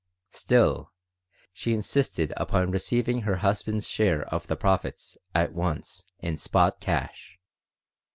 [0.31, 0.91] Still,
[1.53, 7.37] she insisted upon receiving her husband's share of the profits at once in spot cash.